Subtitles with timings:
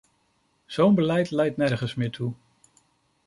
[0.65, 2.33] Zo'n beleid leidt nergens meer toe.